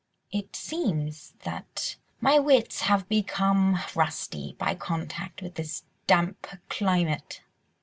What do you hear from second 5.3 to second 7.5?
with this damp climate.